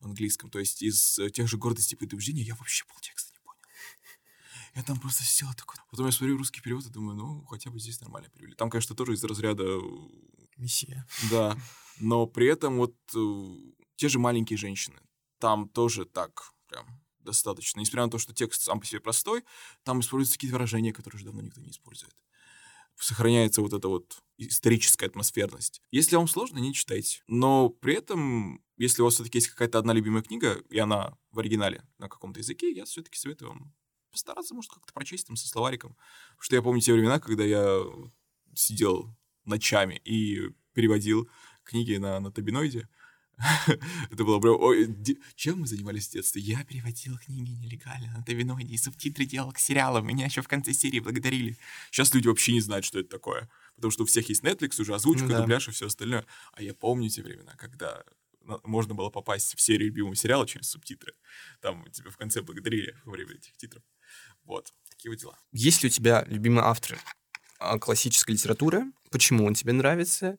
[0.00, 0.50] в английском.
[0.50, 3.60] То есть из э, тех же гордостей и предубеждений я вообще полтекста не понял.
[4.74, 5.76] Я там просто сидел такой.
[5.90, 8.54] Потом я смотрю русский перевод и думаю, ну, хотя бы здесь нормально перевели.
[8.54, 9.64] Там, конечно, тоже из разряда...
[9.64, 9.80] Э,
[10.56, 11.06] Мессия.
[11.30, 11.56] Да.
[12.00, 13.56] Но при этом вот э,
[13.96, 15.00] те же маленькие женщины.
[15.38, 16.86] Там тоже так прям
[17.20, 17.80] достаточно.
[17.80, 19.44] Несмотря на то, что текст сам по себе простой,
[19.84, 22.14] там используются какие-то выражения, которые уже давно никто не использует
[23.00, 25.82] сохраняется вот эта вот историческая атмосферность.
[25.90, 27.22] Если вам сложно, не читайте.
[27.26, 31.38] Но при этом, если у вас все-таки есть какая-то одна любимая книга, и она в
[31.38, 33.74] оригинале на каком-то языке, я все-таки советую вам
[34.10, 35.96] постараться, может, как-то прочесть там со словариком.
[36.30, 37.80] Потому что я помню те времена, когда я
[38.54, 41.28] сидел ночами и переводил
[41.64, 42.88] книги на, на табиноиде.
[44.10, 44.60] Это было прям...
[44.60, 44.96] Ой,
[45.34, 46.42] чем мы занимались в детстве?
[46.42, 50.06] Я переводил книги нелегально на Тавиноиде и субтитры делал к сериалам.
[50.06, 51.56] Меня еще в конце серии благодарили.
[51.90, 53.48] Сейчас люди вообще не знают, что это такое.
[53.76, 55.40] Потому что у всех есть Netflix, уже озвучка, ну, да.
[55.40, 56.26] дубляж и все остальное.
[56.52, 58.04] А я помню те времена, когда
[58.64, 61.14] можно было попасть в серию любимого сериала через субтитры.
[61.60, 63.82] Там тебя в конце благодарили во время этих титров.
[64.44, 65.38] Вот, такие вот дела.
[65.52, 66.98] Есть ли у тебя любимые авторы
[67.58, 68.84] а, классической литературы?
[69.10, 70.38] Почему он тебе нравится?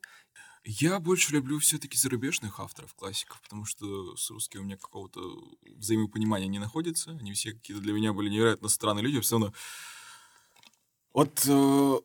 [0.64, 5.20] Я больше люблю все-таки зарубежных авторов, классиков, потому что с русскими у меня какого-то
[5.76, 7.10] взаимопонимания не находится.
[7.10, 9.20] Они все какие-то для меня были невероятно странные люди.
[9.20, 9.52] Все равно...
[11.12, 12.00] Вот э,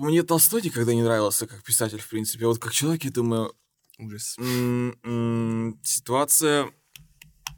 [0.00, 2.46] мне Толстой никогда не нравился как писатель, в принципе.
[2.46, 3.54] А вот как человек, я думаю...
[3.98, 4.36] Ужас.
[5.82, 6.70] Ситуация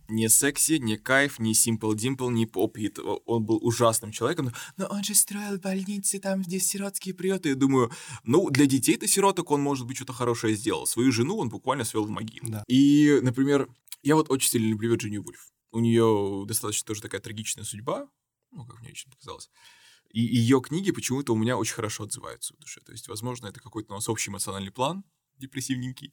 [0.09, 2.99] не секси, не кайф, не Simple Dimple, не поп-хит.
[2.99, 4.53] Он был ужасным человеком.
[4.77, 7.51] Но он же строил больницы, там, где сиротские приюты.
[7.51, 7.90] Я думаю,
[8.25, 10.87] ну, для детей-то сироток он, может быть, что-то хорошее сделал.
[10.87, 12.49] Свою жену он буквально свел в могилу.
[12.49, 12.64] Да.
[12.66, 13.68] И, например,
[14.03, 15.51] я вот очень сильно люблю Вирджинию Вульф.
[15.73, 18.09] У нее достаточно тоже такая трагичная судьба,
[18.51, 19.51] ну, как мне лично показалось.
[20.11, 22.81] И ее книги почему-то у меня очень хорошо отзываются в душе.
[22.81, 25.05] То есть, возможно, это какой-то у нас общий эмоциональный план,
[25.38, 26.12] депрессивненький.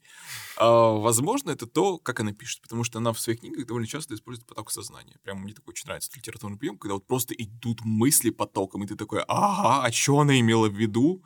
[0.58, 4.16] А, возможно, это то, как она пишет, потому что она в своих книгах довольно часто
[4.16, 5.18] использует поток сознания.
[5.24, 8.96] Прямо мне такой очень нравится литературный прием, когда вот просто идут мысли потоком, и ты
[8.96, 11.24] такой, ага, а что она имела в виду?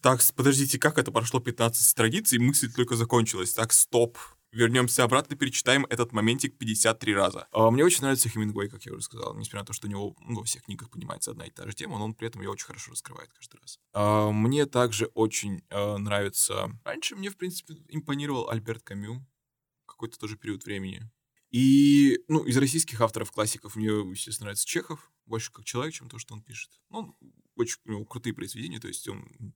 [0.00, 3.52] Так, подождите, как это прошло 15 страниц, и мысль только закончилась.
[3.52, 4.18] Так, стоп.
[4.52, 7.48] Вернемся обратно, перечитаем этот моментик 53 раза.
[7.52, 10.14] А, мне очень нравится Хемингуэй, как я уже сказал, несмотря на то, что у него
[10.20, 12.50] ну, во всех книгах поднимается одна и та же тема, но он при этом ее
[12.50, 13.80] очень хорошо раскрывает каждый раз.
[13.92, 16.70] А, мне также очень а, нравится...
[16.84, 19.26] Раньше мне, в принципе, импонировал Альберт Камю,
[19.86, 21.10] какой-то тоже период времени.
[21.50, 26.34] И, ну, из российских авторов-классиков мне, естественно, нравится Чехов, больше как человек, чем то, что
[26.34, 26.70] он пишет.
[26.88, 27.16] Ну,
[27.56, 29.54] очень у крутые произведения, то есть он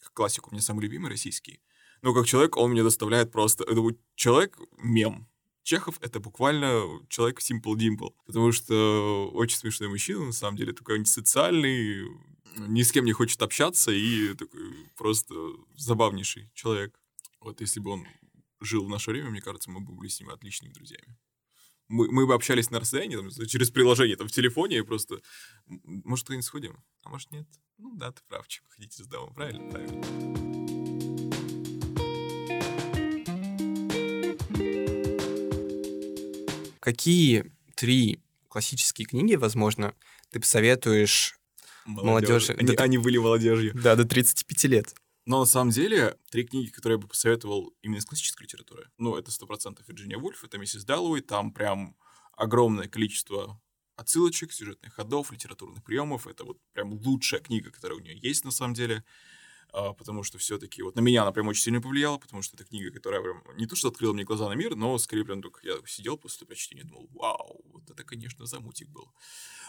[0.00, 1.60] как классик у меня самый любимый российский.
[2.02, 3.64] Но как человек он мне доставляет просто...
[3.64, 5.28] Это вот человек-мем.
[5.62, 10.96] Чехов— это буквально человек Simple Dimple, потому что очень смешной мужчина, на самом деле, такой
[10.96, 12.08] антисоциальный,
[12.56, 14.60] ни с кем не хочет общаться и такой
[14.96, 15.34] просто
[15.76, 16.98] забавнейший человек.
[17.40, 18.06] Вот если бы он
[18.60, 21.16] жил в наше время, мне кажется, мы бы были с ним отличными друзьями.
[21.88, 25.20] Мы, мы бы общались на расстоянии, там, через приложение, там, в телефоне, и просто...
[25.66, 26.82] Может, куда-нибудь сходим?
[27.02, 27.46] А может, нет?
[27.78, 29.70] Ну да, ты прав, чего ходите с домом, правильно?
[29.70, 30.79] Правильно.
[36.80, 39.94] Какие три классические книги, возможно,
[40.30, 41.38] ты посоветуешь
[41.84, 42.54] молодежи?
[42.58, 42.82] Они, до...
[42.82, 43.72] они были молодежью.
[43.74, 44.94] Да, до 35 лет.
[45.26, 49.16] Но на самом деле, три книги, которые я бы посоветовал именно из классической литературы, ну,
[49.16, 51.94] это сто процентов Вирджиния Вульф, это Миссис Даллоуи, там прям
[52.32, 53.60] огромное количество
[53.96, 56.26] отсылочек, сюжетных ходов, литературных приемов.
[56.26, 59.04] Это вот прям лучшая книга, которая у нее есть на самом деле.
[59.72, 62.64] А, потому что все-таки вот на меня она прям очень сильно повлияла, потому что это
[62.64, 65.60] книга, которая прям не то, что открыла мне глаза на мир, но скорее прям только
[65.66, 69.12] я сидел после прочтения и думал, вау, вот это, конечно, замутик был.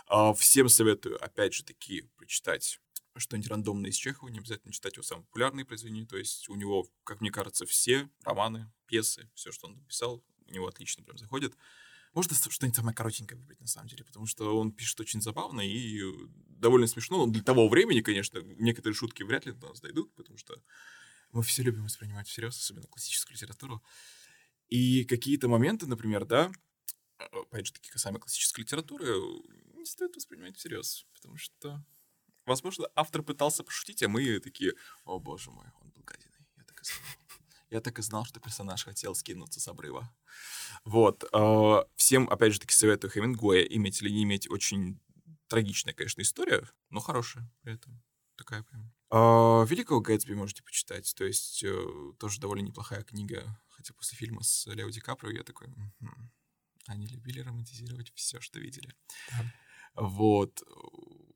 [0.07, 2.79] А, всем советую, опять же таки, прочитать
[3.15, 6.87] что-нибудь рандомное из Чехова, не обязательно читать его самые популярные произведения, то есть у него,
[7.03, 11.55] как мне кажется, все романы, пьесы, все, что он написал, у него отлично прям заходит.
[12.13, 16.01] Можно что-нибудь самое коротенькое выбрать, на самом деле, потому что он пишет очень забавно и
[16.49, 17.25] довольно смешно.
[17.25, 20.61] Но для того времени, конечно, некоторые шутки вряд ли до нас дойдут, потому что
[21.31, 23.81] мы все любим воспринимать всерьез, особенно классическую литературу.
[24.67, 26.51] И какие-то моменты, например, да,
[27.17, 29.07] опять же, таки касаемо классической литературы,
[29.75, 31.83] не стоит воспринимать всерьез, потому что,
[32.45, 34.73] возможно, автор пытался пошутить, а мы такие,
[35.05, 36.99] о боже мой, он был гадиной, я так и знал.
[37.71, 40.13] Я так и знал, что персонаж хотел скинуться с обрыва.
[40.83, 41.23] Вот.
[41.33, 44.99] Э, всем, опять же, таки советую Хемингуэя иметь или не иметь очень
[45.47, 48.03] трагичная, конечно, история, но хорошая при этом.
[48.35, 48.93] Такая прям.
[49.09, 51.13] А, Великого Гэтсби можете почитать.
[51.15, 51.85] То есть э,
[52.19, 53.57] тоже довольно неплохая книга.
[53.69, 55.67] Хотя после фильма с Лео Ди Каприо я такой...
[56.87, 58.93] Они любили романтизировать все, что видели.
[59.29, 59.53] Да.
[59.95, 60.61] Вот.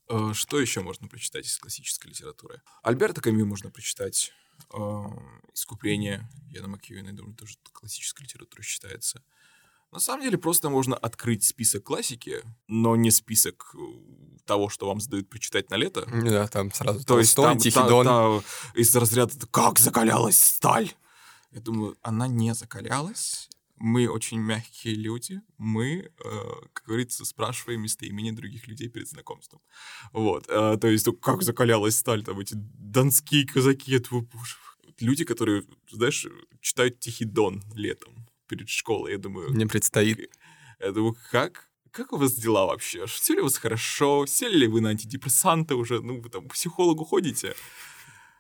[0.09, 2.61] Э, что еще можно прочитать из классической литературы?
[2.83, 4.33] Альберта Камю можно прочитать.
[5.53, 9.21] «Искупление» Яна Макьюина, я думаю, тоже классическая литература считается.
[9.91, 13.77] На самом деле просто можно открыть список классики, но не список э,
[14.45, 16.05] того, что вам задают прочитать на лето.
[16.05, 18.05] Да, там сразу То есть там, Тихий та, Дон.
[18.05, 20.91] Та, из разряда «Как закалялась сталь?»
[21.51, 23.49] Я думаю, она не закалялась.
[23.77, 25.41] Мы очень мягкие люди.
[25.57, 26.39] Мы, э,
[26.73, 29.61] как говорится, спрашиваем местоимения других людей перед знакомством.
[30.13, 30.45] Вот.
[30.47, 34.55] Э, то есть, как закалялась сталь, там эти донские казаки, этого боже.
[34.99, 36.25] Люди, которые, знаешь,
[36.61, 39.11] читают Тихий Дон летом перед школой.
[39.11, 39.51] Я думаю...
[39.51, 40.29] Мне предстоит.
[40.79, 41.69] Я думаю, как?
[41.91, 43.05] Как у вас дела вообще?
[43.05, 44.25] Все ли у вас хорошо?
[44.25, 46.01] Сели ли вы на антидепрессанты уже?
[46.01, 47.55] Ну, вы там к психологу ходите?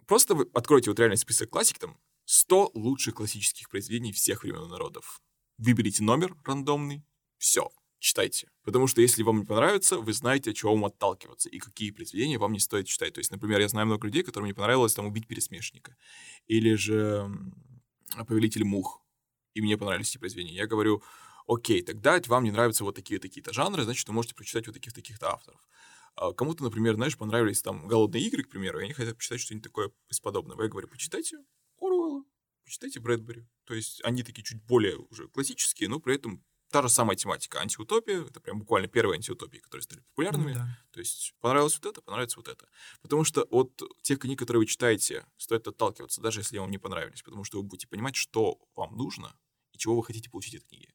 [0.07, 5.21] Просто вы откройте вот реальный список классик, там 100 лучших классических произведений всех времен народов.
[5.57, 7.03] Выберите номер рандомный,
[7.37, 8.49] все, читайте.
[8.63, 12.37] Потому что если вам не понравится, вы знаете, от чего вам отталкиваться и какие произведения
[12.37, 13.13] вам не стоит читать.
[13.13, 15.95] То есть, например, я знаю много людей, которым не понравилось там убить пересмешника.
[16.47, 17.29] Или же
[18.27, 19.01] Повелитель мух
[19.53, 20.55] и мне понравились эти произведения.
[20.55, 21.01] Я говорю,
[21.47, 25.31] окей, тогда вам не нравятся вот такие такие-то жанры, значит, вы можете прочитать вот таких-таких-то
[25.31, 25.61] авторов.
[26.15, 29.63] А кому-то, например, знаешь, понравились там «Голодные игры», к примеру, и они хотят почитать что-нибудь
[29.63, 30.57] такое бесподобное.
[30.57, 31.37] Я говорю, почитайте
[31.79, 32.23] Оруэлла,
[32.65, 33.47] почитайте Брэдбери.
[33.63, 37.61] То есть они такие чуть более уже классические, но при этом та же самая тематика.
[37.61, 40.53] Антиутопия, это прям буквально первые антиутопии, которые стали популярными.
[40.53, 40.79] Ну, да.
[40.91, 42.67] То есть понравилось вот это, понравится вот это.
[43.01, 47.21] Потому что от тех книг, которые вы читаете, стоит отталкиваться, даже если вам не понравились,
[47.21, 49.37] потому что вы будете понимать, что вам нужно,
[49.71, 50.87] и чего вы хотите получить от книги.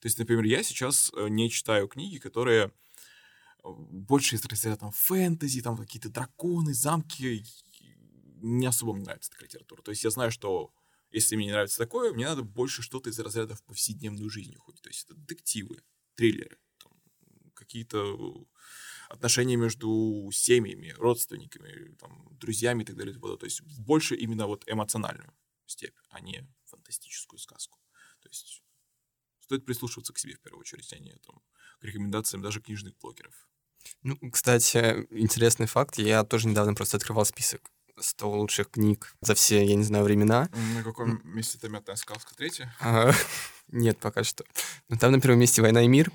[0.00, 2.70] То есть, например, я сейчас э, не читаю книги, которые э,
[3.64, 7.44] больше из разряда там фэнтези, там какие-то драконы, замки.
[8.42, 9.82] Не особо мне нравится такая литература.
[9.82, 10.74] То есть я знаю, что
[11.12, 14.82] если мне не нравится такое, мне надо больше что-то из разряда в повседневную жизнь уходить.
[14.82, 15.82] То есть это детективы,
[16.14, 16.58] триллеры,
[17.54, 18.46] какие-то
[19.08, 23.14] отношения между семьями, родственниками, там, друзьями и так далее.
[23.14, 25.32] То есть больше именно вот эмоциональную
[25.66, 27.78] степь, а не фантастическую сказку.
[28.20, 28.62] То есть
[29.40, 31.42] стоит прислушиваться к себе в первую очередь, а не там,
[31.78, 33.48] к рекомендациям даже книжных блогеров.
[34.02, 35.98] Ну, кстати, интересный факт.
[35.98, 37.70] Я тоже недавно просто открывал список
[38.02, 40.48] 100 лучших книг за все, я не знаю, времена.
[40.74, 42.74] На каком месте это «Мятная сказка» третья?
[42.80, 43.12] А,
[43.68, 44.44] нет, пока что.
[44.88, 46.10] Но там на первом месте «Война и мир».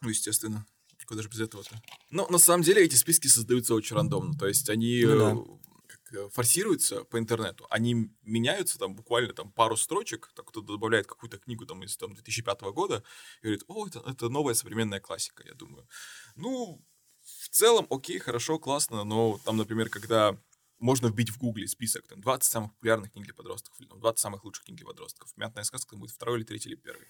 [0.00, 0.66] Ну, естественно.
[1.06, 1.80] Куда же без этого-то?
[2.10, 4.36] Но на самом деле эти списки создаются очень рандомно.
[4.36, 5.68] То есть они ну, да.
[6.12, 11.38] Э, форсируются по интернету, они меняются там буквально там пару строчек, так кто-то добавляет какую-то
[11.38, 13.02] книгу там из там, 2005 года
[13.42, 15.86] и говорит, о, это, это новая современная классика, я думаю.
[16.34, 16.82] Ну,
[17.20, 20.38] в целом, окей, хорошо, классно, но там, например, когда
[20.78, 24.18] можно вбить в гугле список, там, 20 самых популярных книг для подростков, или там, 20
[24.18, 25.36] самых лучших книг для подростков.
[25.36, 27.06] «Мятная сказка» будет второй или третий или первый.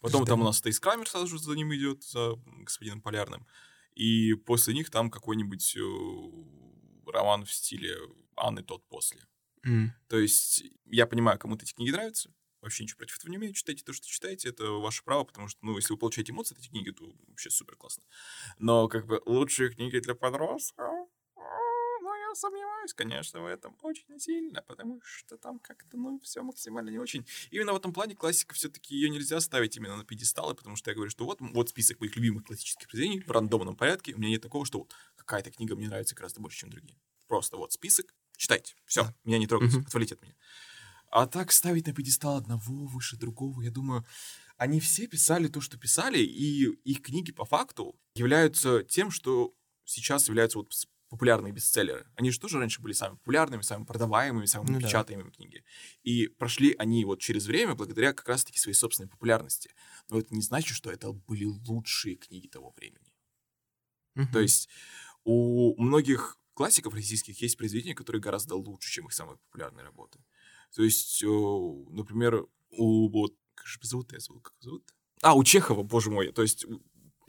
[0.00, 3.46] Потом там у нас Стейс Крамер сразу же за ним идет, за господином Полярным.
[3.94, 7.96] И после них там какой-нибудь э, роман в стиле
[8.36, 9.26] Анны тот после.
[9.66, 9.88] Mm.
[10.08, 13.84] То есть я понимаю, кому-то эти книги нравятся, вообще ничего против этого не имею, читайте
[13.84, 16.70] то, что читаете, это ваше право, потому что, ну, если вы получаете эмоции от этих
[16.70, 18.02] книги, то вообще супер классно.
[18.58, 21.08] Но, как бы, лучшие книги для подростков,
[22.34, 27.24] сомневаюсь, конечно, в этом очень сильно, потому что там как-то, ну, все максимально не очень.
[27.50, 30.94] Именно в этом плане классика все-таки ее нельзя ставить именно на пьедесталы, потому что я
[30.94, 34.14] говорю, что вот, вот список моих любимых классических произведений в рандомном порядке.
[34.14, 36.98] У меня нет такого, что вот какая-то книга мне нравится гораздо больше, чем другие.
[37.28, 38.74] Просто вот список, читайте.
[38.84, 39.14] Все, да.
[39.24, 39.86] меня не трогайте, угу.
[39.86, 40.34] отвалите от меня.
[41.10, 44.04] А так ставить на пьедестал одного выше другого, я думаю,
[44.56, 50.28] они все писали то, что писали, и их книги по факту являются тем, что сейчас
[50.28, 50.72] являются вот
[51.12, 52.06] популярные бестселлеры.
[52.16, 55.36] Они же тоже раньше были самыми популярными, самыми продаваемыми, самыми ну, печатаемыми да.
[55.36, 55.62] книги.
[56.02, 59.74] И прошли они вот через время благодаря как раз-таки своей собственной популярности.
[60.08, 63.12] Но это не значит, что это были лучшие книги того времени.
[64.16, 64.32] Угу.
[64.32, 64.70] То есть
[65.24, 70.18] у многих классиков российских есть произведения, которые гораздо лучше, чем их самые популярные работы.
[70.74, 74.94] То есть, например, у вот как же зовут, я зовут, как зовут?
[75.20, 76.32] А, у Чехова, боже мой.
[76.32, 76.64] То есть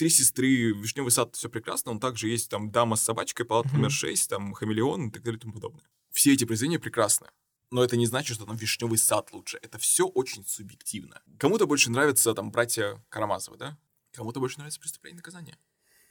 [0.03, 1.91] Три сестры, Вишневый сад, все прекрасно.
[1.91, 5.37] Он также есть там Дама с собачкой, палата номер 6, там Хамелеон и так далее
[5.37, 5.85] и тому подобное.
[6.11, 7.27] Все эти произведения прекрасны.
[7.71, 9.59] Но это не значит, что там Вишневый сад лучше.
[9.61, 11.21] Это все очень субъективно.
[11.39, 13.77] Кому-то больше нравятся там братья Карамазовы, да?
[14.11, 15.57] Кому-то больше нравится преступление и наказание.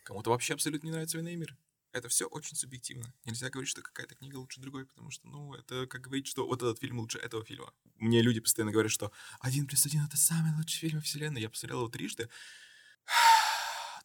[0.05, 1.55] Кому-то вообще абсолютно не нравится война и мир.
[1.93, 3.13] Это все очень субъективно.
[3.27, 6.63] Нельзя говорить, что какая-то книга лучше другой, потому что, ну, это как говорить, что вот
[6.63, 7.71] этот фильм лучше этого фильма.
[7.99, 11.43] Мне люди постоянно говорят, что «Один плюс один»— это самый лучший фильм вселенной.
[11.43, 12.31] Я посмотрел его трижды.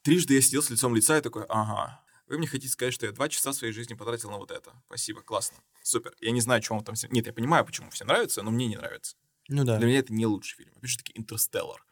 [0.08, 3.12] Трижды я сидел с лицом лица и такой, ага, вы мне хотите сказать, что я
[3.12, 4.72] два часа своей жизни потратил на вот это.
[4.86, 6.16] Спасибо, классно, супер.
[6.22, 7.10] Я не знаю, чему там все...
[7.10, 9.18] Нет, я понимаю, почему всем нравится, но мне не нравится.
[9.50, 9.78] Ну да.
[9.78, 10.72] Для меня это не лучший фильм.
[10.78, 11.84] Опять же таки, «Интерстеллар».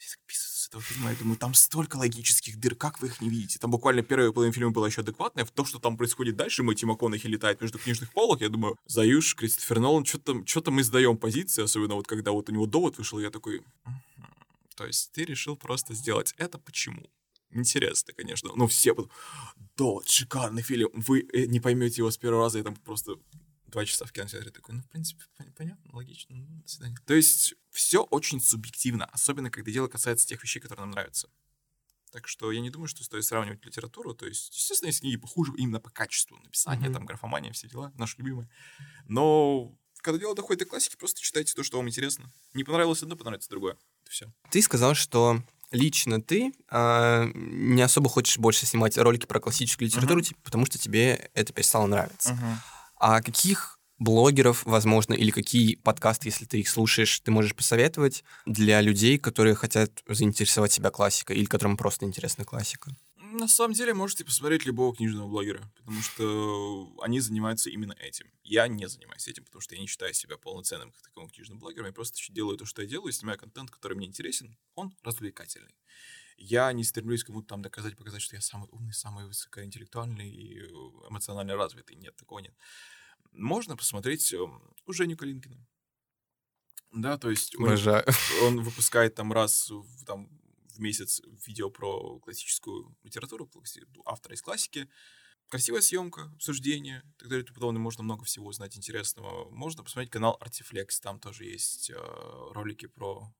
[0.00, 3.20] Я так писаю с этого фильма, я думаю, там столько логических дыр, как вы их
[3.20, 3.58] не видите?
[3.58, 6.88] Там буквально первая половина фильма была еще адекватная, в то, что там происходит дальше, Мэтью
[6.88, 11.62] МакКонахи летает между книжных полок, я думаю, Заюш, Кристофер Нолан, что-то что мы сдаем позиции,
[11.62, 13.62] особенно вот когда вот у него довод вышел, я такой,
[14.74, 17.10] то есть ты решил просто сделать это почему?
[17.50, 18.50] Интересно, конечно.
[18.56, 19.12] Но все будут,
[19.76, 20.88] да, шикарный фильм.
[20.94, 23.16] Вы э, не поймете его с первого раза, я там просто
[23.66, 25.24] два часа в кинотеатре такой, ну, в принципе,
[25.56, 26.96] понятно, логично, ну, до свидания.
[27.06, 31.28] То есть все очень субъективно, особенно когда дело касается тех вещей, которые нам нравятся.
[32.10, 34.14] Так что я не думаю, что стоит сравнивать литературу.
[34.14, 36.92] То есть, естественно, есть книги похуже именно по качеству написания, mm-hmm.
[36.92, 38.50] там, графомания, все дела, наши любимые.
[39.08, 42.30] Но когда дело доходит до классики, просто читайте то, что вам интересно.
[42.52, 43.78] Не понравилось одно, понравится другое.
[44.12, 44.30] Все.
[44.50, 50.20] Ты сказал, что лично ты э, не особо хочешь больше снимать ролики про классическую литературу,
[50.20, 50.36] uh-huh.
[50.44, 52.34] потому что тебе это перестало нравиться.
[52.34, 52.56] Uh-huh.
[52.96, 58.82] А каких блогеров, возможно, или какие подкасты, если ты их слушаешь, ты можешь посоветовать для
[58.82, 62.94] людей, которые хотят заинтересовать себя классикой или которым просто интересна классика?
[63.32, 68.30] На самом деле можете посмотреть любого книжного блогера, потому что они занимаются именно этим.
[68.42, 71.86] Я не занимаюсь этим, потому что я не считаю себя полноценным как таковым книжным блогером.
[71.86, 74.56] Я просто делаю то, что я делаю, снимаю контент, который мне интересен.
[74.74, 75.74] Он развлекательный.
[76.36, 80.66] Я не стремлюсь кому-то там доказать, показать, что я самый умный, самый высокоинтеллектуальный и э,
[81.08, 81.96] эмоционально развитый.
[81.96, 82.54] Нет, такого нет.
[83.32, 85.66] Можно посмотреть эм, у Женю Калинкина.
[86.92, 87.78] Да, то есть он,
[88.42, 90.28] он выпускает там раз в, там,
[90.74, 93.50] в месяц видео про классическую литературу,
[94.04, 94.88] автора из классики.
[95.48, 97.80] Красивая съемка, обсуждение и так далее и тому подобное.
[97.80, 99.50] Можно много всего узнать интересного.
[99.50, 101.94] Можно посмотреть канал Artiflex, там тоже есть э,
[102.52, 103.34] ролики про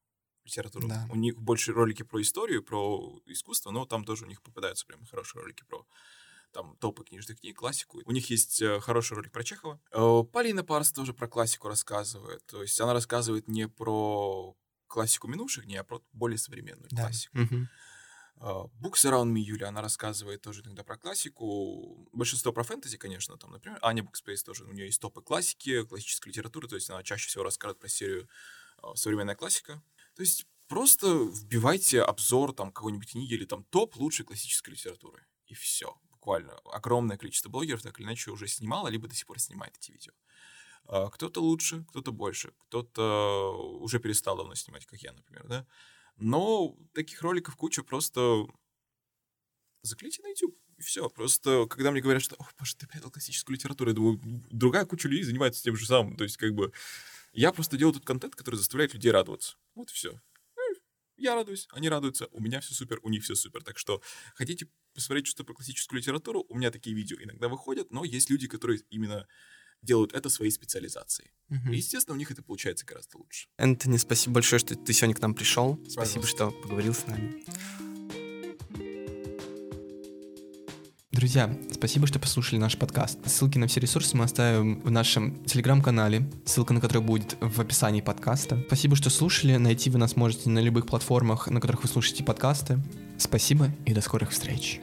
[0.44, 0.88] литературу.
[0.88, 1.08] Да.
[1.10, 5.04] У них больше ролики про историю, про искусство, но там тоже у них попадаются прям
[5.06, 5.86] хорошие ролики про
[6.52, 8.02] там топы книжных книг, классику.
[8.04, 9.80] У них есть э, хороший ролик про Чехова.
[9.90, 12.44] Э, Полина Парс тоже про классику рассказывает.
[12.46, 14.54] То есть она рассказывает не про
[14.92, 17.04] классику минувших дней, а про более современную да.
[17.04, 17.38] классику.
[17.38, 17.66] Mm-hmm.
[18.42, 22.08] Books Around Me Юля, она рассказывает тоже иногда про классику.
[22.12, 26.28] Большинство про фэнтези, конечно, там, например, Аня Букспейс тоже, у нее есть топы классики, классической
[26.28, 28.28] литературы, то есть она чаще всего рассказывает про серию
[28.78, 29.82] а, современная классика.
[30.16, 35.24] То есть просто вбивайте обзор там какой-нибудь книги или там топ лучшей классической литературы.
[35.46, 39.38] И все буквально огромное количество блогеров так или иначе уже снимало, либо до сих пор
[39.38, 40.12] снимает эти видео.
[40.86, 45.66] А, кто-то лучше, кто-то больше, кто-то уже перестал давно снимать, как я, например, да.
[46.16, 48.46] Но таких роликов куча, просто
[49.82, 51.08] заклейте на YouTube, и все.
[51.08, 54.20] Просто, когда мне говорят, что, о, боже, ты предал классическую литературу, я думаю,
[54.50, 56.16] другая куча людей занимается тем же самым.
[56.16, 56.72] То есть, как бы,
[57.32, 59.56] я просто делаю тот контент, который заставляет людей радоваться.
[59.74, 60.20] Вот и все.
[60.56, 60.62] Ну,
[61.16, 63.62] я радуюсь, они радуются, у меня все супер, у них все супер.
[63.62, 64.02] Так что
[64.34, 68.46] хотите посмотреть что-то про классическую литературу, у меня такие видео иногда выходят, но есть люди,
[68.46, 69.26] которые именно
[69.82, 71.30] делают это своей специализацией.
[71.50, 71.72] Угу.
[71.72, 73.48] И, естественно, у них это получается гораздо лучше.
[73.58, 75.78] Энтони, спасибо большое, что ты сегодня к нам пришел.
[75.88, 77.42] Спасибо, что поговорил с нами.
[81.10, 83.18] Друзья, спасибо, что послушали наш подкаст.
[83.26, 88.00] Ссылки на все ресурсы мы оставим в нашем телеграм-канале, ссылка на который будет в описании
[88.00, 88.60] подкаста.
[88.66, 89.56] Спасибо, что слушали.
[89.56, 92.78] Найти вы нас можете на любых платформах, на которых вы слушаете подкасты.
[93.18, 94.80] Спасибо и до скорых встреч.